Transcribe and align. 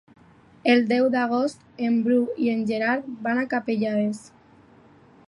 El 0.71 0.79
deu 0.91 1.09
d'agost 1.15 1.61
en 1.89 1.99
Bru 2.07 2.19
i 2.45 2.51
en 2.55 2.65
Gerard 2.71 3.13
van 3.29 3.43
a 3.43 3.47
Capellades. 3.55 4.23